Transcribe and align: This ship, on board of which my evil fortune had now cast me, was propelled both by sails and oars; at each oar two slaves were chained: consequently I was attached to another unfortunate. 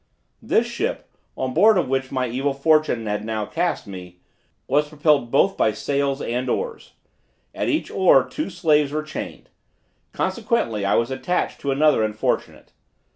This 0.41 0.65
ship, 0.65 1.07
on 1.37 1.53
board 1.53 1.77
of 1.77 1.87
which 1.87 2.11
my 2.11 2.27
evil 2.27 2.55
fortune 2.55 3.05
had 3.05 3.23
now 3.23 3.45
cast 3.45 3.85
me, 3.85 4.17
was 4.67 4.87
propelled 4.89 5.29
both 5.29 5.55
by 5.55 5.73
sails 5.73 6.23
and 6.23 6.49
oars; 6.49 6.93
at 7.53 7.69
each 7.69 7.91
oar 7.91 8.27
two 8.27 8.49
slaves 8.49 8.91
were 8.91 9.03
chained: 9.03 9.49
consequently 10.11 10.85
I 10.85 10.95
was 10.95 11.11
attached 11.11 11.61
to 11.61 11.69
another 11.71 12.01
unfortunate. 12.01 12.73